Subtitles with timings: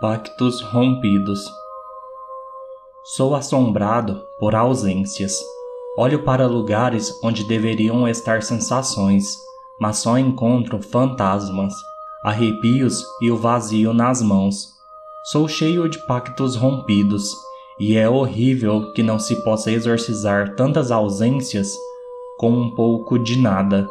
[0.00, 1.48] Pactos rompidos.
[3.04, 5.38] Sou assombrado por ausências.
[5.96, 9.24] Olho para lugares onde deveriam estar sensações,
[9.78, 11.72] mas só encontro fantasmas,
[12.24, 14.74] arrepios e o vazio nas mãos.
[15.30, 17.30] Sou cheio de pactos rompidos,
[17.78, 21.72] e é horrível que não se possa exorcizar tantas ausências
[22.36, 23.88] com um pouco de nada.